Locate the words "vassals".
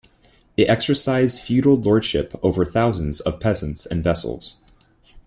4.03-4.55